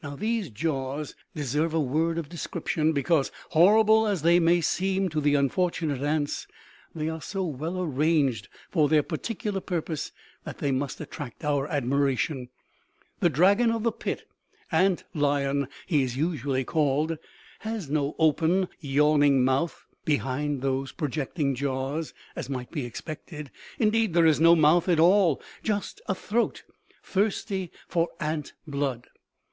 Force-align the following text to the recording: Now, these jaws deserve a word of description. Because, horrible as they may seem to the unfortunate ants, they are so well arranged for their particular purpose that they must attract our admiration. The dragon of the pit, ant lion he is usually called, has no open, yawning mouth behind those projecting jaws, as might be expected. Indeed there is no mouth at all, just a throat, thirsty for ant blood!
Now, 0.00 0.14
these 0.14 0.48
jaws 0.48 1.16
deserve 1.34 1.74
a 1.74 1.80
word 1.80 2.16
of 2.16 2.28
description. 2.28 2.92
Because, 2.92 3.32
horrible 3.50 4.06
as 4.06 4.22
they 4.22 4.38
may 4.38 4.60
seem 4.60 5.08
to 5.08 5.20
the 5.20 5.34
unfortunate 5.34 6.00
ants, 6.02 6.46
they 6.94 7.08
are 7.08 7.20
so 7.20 7.42
well 7.44 7.82
arranged 7.82 8.48
for 8.70 8.88
their 8.88 9.02
particular 9.02 9.60
purpose 9.60 10.12
that 10.44 10.58
they 10.58 10.70
must 10.70 11.00
attract 11.00 11.44
our 11.44 11.66
admiration. 11.66 12.48
The 13.18 13.28
dragon 13.28 13.72
of 13.72 13.82
the 13.82 13.90
pit, 13.90 14.22
ant 14.70 15.02
lion 15.14 15.66
he 15.88 16.04
is 16.04 16.16
usually 16.16 16.62
called, 16.62 17.18
has 17.62 17.90
no 17.90 18.14
open, 18.20 18.68
yawning 18.78 19.44
mouth 19.44 19.84
behind 20.04 20.62
those 20.62 20.92
projecting 20.92 21.56
jaws, 21.56 22.14
as 22.36 22.48
might 22.48 22.70
be 22.70 22.86
expected. 22.86 23.50
Indeed 23.80 24.14
there 24.14 24.26
is 24.26 24.38
no 24.38 24.54
mouth 24.54 24.88
at 24.88 25.00
all, 25.00 25.42
just 25.64 26.00
a 26.06 26.14
throat, 26.14 26.62
thirsty 27.02 27.72
for 27.88 28.10
ant 28.20 28.52
blood! 28.64 29.08